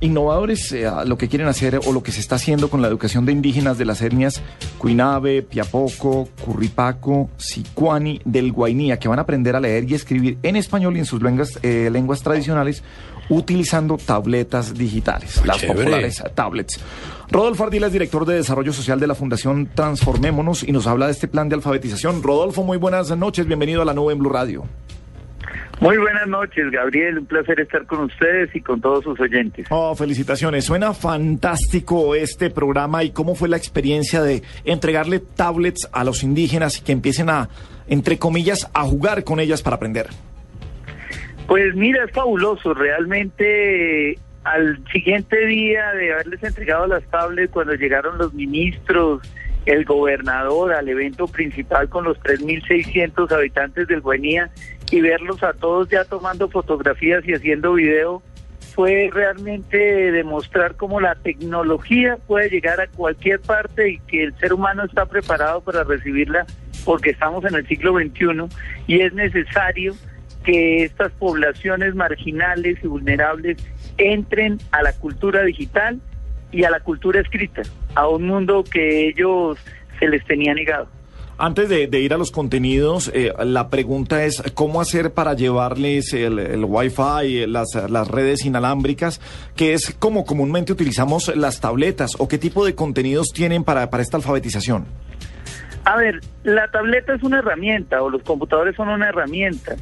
[0.00, 3.24] Innovadores, eh, lo que quieren hacer o lo que se está haciendo con la educación
[3.24, 4.42] de indígenas de las etnias
[4.78, 10.56] Cuinabe, Piapoco, Curripaco, Sicuani, del Guainía, que van a aprender a leer y escribir en
[10.56, 12.82] español y en sus lenguas, eh, lenguas tradicionales
[13.28, 15.78] utilizando tabletas digitales, las chévere.
[15.78, 16.78] populares tablets.
[17.30, 21.12] Rodolfo Ardila es director de Desarrollo Social de la Fundación Transformémonos y nos habla de
[21.12, 22.22] este plan de alfabetización.
[22.22, 24.64] Rodolfo, muy buenas noches, bienvenido a la nube en Blue Radio.
[25.80, 27.18] Muy buenas noches, Gabriel.
[27.18, 29.66] Un placer estar con ustedes y con todos sus oyentes.
[29.70, 30.64] Oh, felicitaciones.
[30.64, 36.78] Suena fantástico este programa y cómo fue la experiencia de entregarle tablets a los indígenas
[36.78, 37.50] y que empiecen a,
[37.88, 40.06] entre comillas, a jugar con ellas para aprender.
[41.46, 42.72] Pues mira, es fabuloso.
[42.72, 49.20] Realmente al siguiente día de haberles entregado las tablets, cuando llegaron los ministros,
[49.66, 54.50] el gobernador al evento principal con los 3.600 habitantes del Guainía
[54.90, 58.22] y verlos a todos ya tomando fotografías y haciendo video,
[58.74, 59.78] fue realmente
[60.12, 65.06] demostrar cómo la tecnología puede llegar a cualquier parte y que el ser humano está
[65.06, 66.46] preparado para recibirla
[66.84, 68.54] porque estamos en el siglo XXI
[68.86, 69.94] y es necesario
[70.44, 73.56] que estas poblaciones marginales y vulnerables
[73.98, 76.00] entren a la cultura digital
[76.52, 77.62] y a la cultura escrita,
[77.94, 79.58] a un mundo que ellos
[79.98, 80.88] se les tenía negado.
[81.38, 86.38] Antes de, ir a los contenidos, eh, la pregunta es cómo hacer para llevarles el,
[86.38, 89.20] el Wi-Fi, las, las redes inalámbricas,
[89.54, 94.02] que es como comúnmente utilizamos las tabletas, o qué tipo de contenidos tienen para, para
[94.02, 94.86] esta alfabetización.
[95.84, 99.76] A ver, la tableta es una herramienta o los computadores son una herramienta.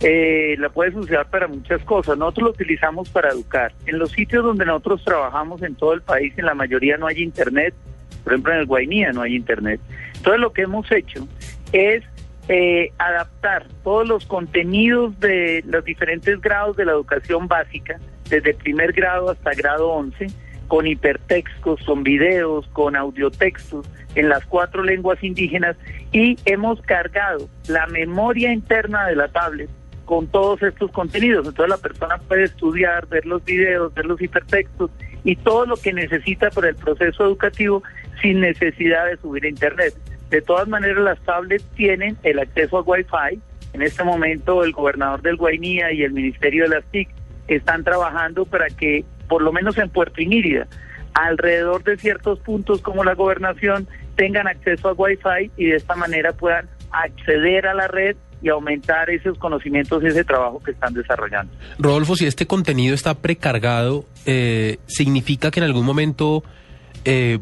[0.00, 2.16] Eh, la puedes usar para muchas cosas.
[2.16, 3.72] Nosotros lo utilizamos para educar.
[3.86, 7.22] En los sitios donde nosotros trabajamos en todo el país, en la mayoría no hay
[7.22, 7.74] internet.
[8.22, 9.80] Por ejemplo, en el Guainía no hay internet.
[10.18, 11.26] Entonces lo que hemos hecho
[11.72, 12.04] es
[12.48, 18.92] eh, adaptar todos los contenidos de los diferentes grados de la educación básica, desde primer
[18.92, 20.28] grado hasta grado 11,
[20.66, 25.76] con hipertextos, con videos, con audiotextos en las cuatro lenguas indígenas
[26.12, 29.70] y hemos cargado la memoria interna de la tablet
[30.04, 31.46] con todos estos contenidos.
[31.46, 34.90] Entonces la persona puede estudiar, ver los videos, ver los hipertextos
[35.22, 37.82] y todo lo que necesita para el proceso educativo
[38.22, 39.94] sin necesidad de subir a Internet.
[40.30, 43.40] De todas maneras, las tablets tienen el acceso a Wi-Fi.
[43.72, 47.08] En este momento, el gobernador del Guainía y el Ministerio de las TIC
[47.48, 50.66] están trabajando para que, por lo menos en Puerto Inírida,
[51.14, 56.32] alrededor de ciertos puntos como la gobernación, tengan acceso a Wi-Fi y de esta manera
[56.32, 61.52] puedan acceder a la red y aumentar esos conocimientos y ese trabajo que están desarrollando.
[61.78, 66.44] Rodolfo, si este contenido está precargado, eh, ¿significa que en algún momento
[67.04, 67.40] eh,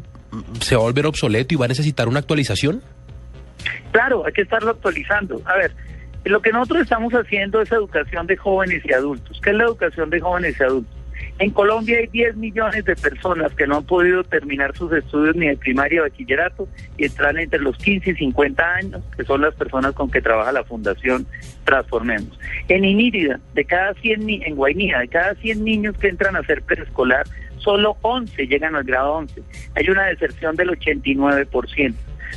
[0.61, 2.81] se va a volver obsoleto y va a necesitar una actualización?
[3.91, 5.41] Claro, hay que estarlo actualizando.
[5.45, 5.71] A ver,
[6.25, 9.39] lo que nosotros estamos haciendo es educación de jóvenes y adultos.
[9.41, 10.97] ¿Qué es la educación de jóvenes y adultos?
[11.39, 15.47] En Colombia hay 10 millones de personas que no han podido terminar sus estudios ni
[15.47, 16.67] de primaria o bachillerato
[16.97, 20.51] y están entre los 15 y 50 años, que son las personas con que trabaja
[20.51, 21.27] la Fundación
[21.63, 22.39] Transformemos.
[22.67, 26.43] En Inírida, de cada 100 ni en Guainía, de cada 100 niños que entran a
[26.43, 27.25] ser preescolar,
[27.67, 29.43] solo 11 llegan al grado 11.
[29.75, 31.93] Hay una deserción del 89%.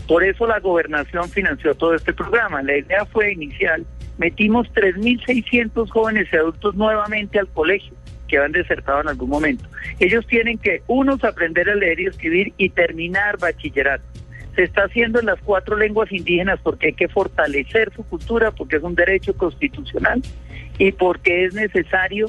[0.08, 2.64] Por eso la gobernación financió todo este programa.
[2.64, 3.86] La idea fue inicial,
[4.18, 7.94] metimos 3.600 jóvenes y adultos nuevamente al colegio
[8.26, 9.68] que han desertado en algún momento.
[10.00, 14.02] Ellos tienen que, unos, aprender a leer y escribir y terminar bachillerato.
[14.56, 18.78] Se está haciendo en las cuatro lenguas indígenas porque hay que fortalecer su cultura, porque
[18.78, 20.22] es un derecho constitucional
[20.76, 22.26] y porque es necesario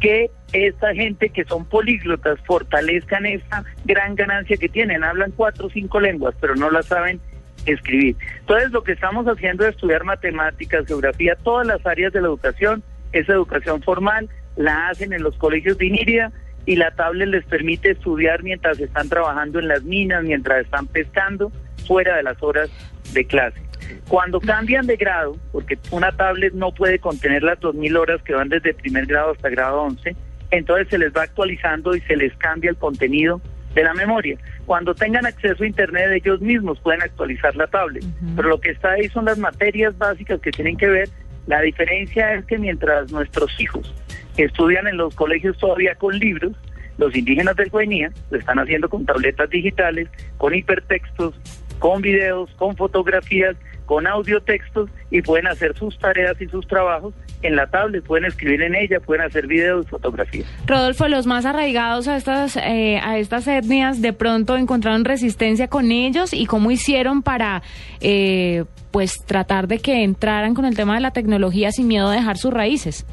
[0.00, 5.04] que esta gente que son políglotas fortalezcan esta gran ganancia que tienen.
[5.04, 7.20] Hablan cuatro o cinco lenguas, pero no las saben
[7.66, 8.16] escribir.
[8.40, 12.82] Entonces lo que estamos haciendo es estudiar matemáticas, geografía, todas las áreas de la educación,
[13.12, 16.32] es educación formal, la hacen en los colegios de Inírida
[16.66, 21.52] y la tablet les permite estudiar mientras están trabajando en las minas, mientras están pescando,
[21.86, 22.70] fuera de las horas
[23.12, 23.60] de clase.
[24.08, 28.48] Cuando cambian de grado, porque una tablet no puede contener las 2.000 horas que van
[28.48, 30.16] desde primer grado hasta grado 11,
[30.50, 33.40] entonces se les va actualizando y se les cambia el contenido
[33.74, 34.36] de la memoria.
[34.66, 38.04] Cuando tengan acceso a Internet ellos mismos pueden actualizar la tablet,
[38.34, 41.08] pero lo que está ahí son las materias básicas que tienen que ver.
[41.46, 43.94] La diferencia es que mientras nuestros hijos
[44.36, 46.52] estudian en los colegios todavía con libros,
[47.00, 50.06] Los indígenas del Guainía lo están haciendo con tabletas digitales,
[50.36, 51.34] con hipertextos,
[51.78, 53.56] con videos, con fotografías,
[53.90, 58.24] con audio textos y pueden hacer sus tareas y sus trabajos en la tablet, pueden
[58.24, 60.46] escribir en ella, pueden hacer videos, fotografías.
[60.64, 65.90] Rodolfo, los más arraigados a estas, eh, a estas etnias de pronto encontraron resistencia con
[65.90, 67.64] ellos y cómo hicieron para
[68.00, 72.12] eh, pues tratar de que entraran con el tema de la tecnología sin miedo a
[72.12, 73.04] dejar sus raíces.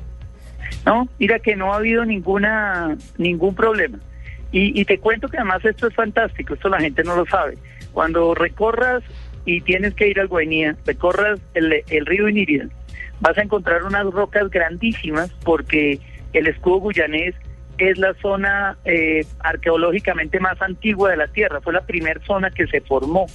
[0.85, 3.97] No, mira que no ha habido ninguna ningún problema.
[4.51, 7.57] Y, y te cuento que además esto es fantástico, esto la gente no lo sabe.
[7.94, 9.01] Cuando recorras
[9.48, 12.68] y tienes que ir al Guainía, recorras el, el río Inírida,
[13.22, 16.00] vas a encontrar unas rocas grandísimas porque
[16.34, 17.34] el escudo guyanés
[17.78, 22.68] es la zona eh, arqueológicamente más antigua de la Tierra, fue la primera zona que
[22.68, 23.28] se formó.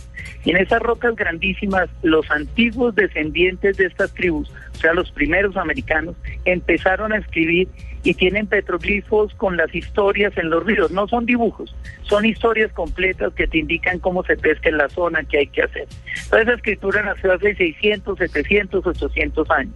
[0.44, 5.56] Y en esas rocas grandísimas, los antiguos descendientes de estas tribus, o sea, los primeros
[5.56, 7.68] americanos, empezaron a escribir
[8.04, 10.90] y tienen petroglifos con las historias en los ríos.
[10.90, 15.22] No son dibujos, son historias completas que te indican cómo se pesca en la zona,
[15.24, 15.86] qué hay que hacer.
[16.28, 19.74] Toda esa escritura nació hace 600, 700, 800 años.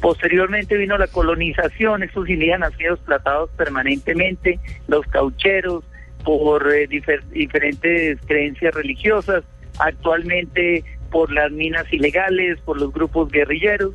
[0.00, 5.84] Posteriormente vino la colonización, estos indígenas sido explotados permanentemente, los caucheros,
[6.24, 9.44] por eh, difer diferentes creencias religiosas,
[9.78, 13.92] actualmente por las minas ilegales, por los grupos guerrilleros.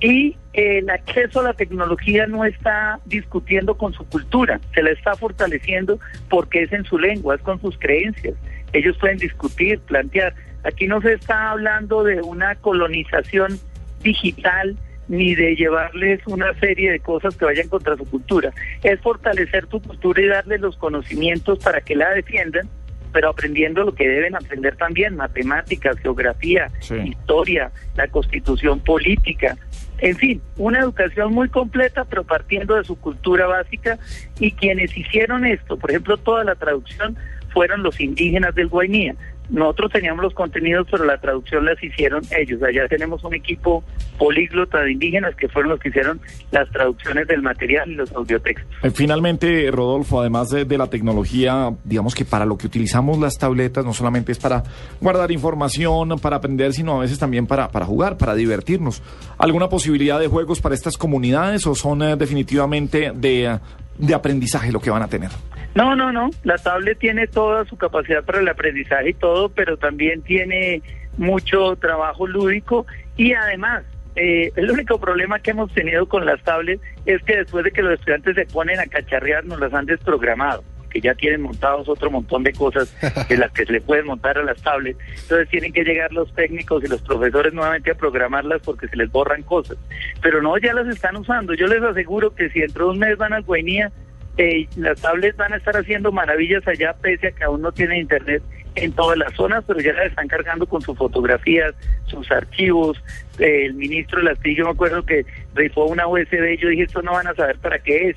[0.00, 5.14] Y el acceso a la tecnología no está discutiendo con su cultura, se la está
[5.14, 5.98] fortaleciendo
[6.30, 8.34] porque es en su lengua, es con sus creencias.
[8.72, 10.34] Ellos pueden discutir, plantear.
[10.64, 13.58] Aquí no se está hablando de una colonización
[14.02, 14.76] digital
[15.08, 18.52] ni de llevarles una serie de cosas que vayan contra su cultura.
[18.84, 22.68] Es fortalecer tu cultura y darle los conocimientos para que la defiendan,
[23.12, 26.94] pero aprendiendo lo que deben aprender también, matemáticas, geografía, Sí.
[26.96, 29.56] historia, la constitución política,
[29.98, 33.98] en fin, una educación muy completa, pero partiendo de su cultura básica,
[34.38, 37.16] y quienes hicieron esto, por ejemplo, toda la traducción
[37.52, 39.14] fueron los indígenas del Guainía.
[39.50, 42.62] Nosotros teníamos los contenidos, pero la traducción las hicieron ellos.
[42.62, 43.82] Allá tenemos un equipo
[44.18, 46.20] políglota de indígenas que fueron los que hicieron
[46.50, 48.68] las traducciones del material y los audiotextos.
[48.82, 53.84] Eh, Finalmente, Rodolfo, además de, la tecnología, digamos que para lo que utilizamos las tabletas
[53.84, 54.62] no solamente es para
[55.00, 59.02] guardar información, para aprender, sino a veces también para, para jugar, para divertirnos.
[59.36, 63.58] ¿Alguna posibilidad de juegos para estas comunidades o son eh, definitivamente de,
[64.00, 65.30] de aprendizaje lo que van a tener?
[65.74, 66.30] No, no, no.
[66.42, 70.82] La tablet tiene toda su capacidad para el aprendizaje y todo, pero también tiene
[71.16, 72.86] mucho trabajo lúdico
[73.16, 73.84] y además
[74.16, 77.82] eh, el único problema que hemos tenido con las tablets es que después de que
[77.82, 82.10] los estudiantes se ponen a cacharrear nos las han desprogramado que ya tienen montados otro
[82.10, 82.94] montón de cosas
[83.28, 84.98] de las que se le pueden montar a las tablets.
[85.22, 89.10] Entonces tienen que llegar los técnicos y los profesores nuevamente a programarlas porque se les
[89.10, 89.78] borran cosas.
[90.20, 91.54] Pero no, ya las están usando.
[91.54, 93.90] Yo les aseguro que si dentro de un mes van al Guainía,
[94.36, 97.98] eh, las tablets van a estar haciendo maravillas allá, pese a que aún no tienen
[97.98, 98.42] internet
[98.74, 101.74] en todas las zonas, pero ya las están cargando con sus fotografías,
[102.06, 103.02] sus archivos.
[103.38, 106.84] Eh, el ministro de las TIC, yo me acuerdo que rifó una USB, yo dije,
[106.84, 108.16] esto no van a saber para qué es.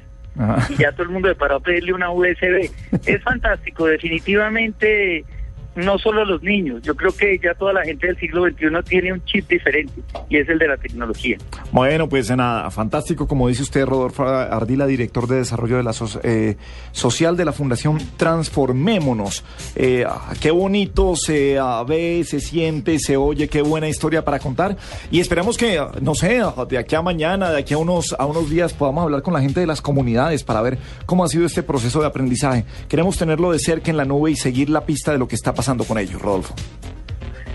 [0.69, 2.69] Y ya todo el mundo se paró a pedirle una USB.
[3.05, 5.25] Es fantástico, definitivamente
[5.75, 9.13] no solo los niños, yo creo que ya toda la gente del siglo XXI tiene
[9.13, 9.93] un chip diferente
[10.29, 11.37] y es el de la tecnología.
[11.71, 16.19] Bueno, pues nada, fantástico, como dice usted, Rodolfo Ardila, director de desarrollo de la so-
[16.23, 16.57] eh,
[16.91, 19.43] social de la Fundación Transformémonos.
[19.75, 24.37] Eh, ah, qué bonito se ah, ve, se siente, se oye, qué buena historia para
[24.37, 24.77] contar.
[25.09, 26.39] Y esperamos que, ah, no sé,
[26.69, 29.41] de aquí a mañana, de aquí a unos, a unos días, podamos hablar con la
[29.41, 30.77] gente de las comunidades para ver
[31.07, 32.65] cómo ha sido este proceso de aprendizaje.
[32.87, 35.51] Queremos tenerlo de cerca en la nube y seguir la pista de lo que está
[35.53, 36.53] pasando con ellos, Rodolfo.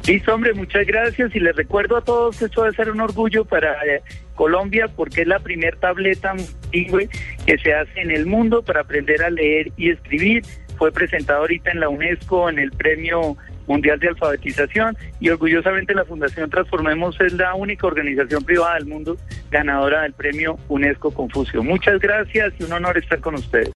[0.06, 3.44] Listo, hombre, muchas gracias y les recuerdo a todos que esto debe ser un orgullo
[3.44, 4.02] para eh,
[4.34, 6.34] Colombia porque es la primer tableta
[6.72, 7.10] bilingüe
[7.44, 10.44] que se hace en el mundo para aprender a leer y escribir.
[10.78, 13.36] Fue presentado ahorita en la UNESCO en el Premio
[13.66, 19.18] Mundial de Alfabetización y orgullosamente la Fundación Transformemos es la única organización privada del mundo
[19.50, 21.62] ganadora del Premio UNESCO Confucio.
[21.62, 23.72] Muchas gracias y un honor estar con ustedes.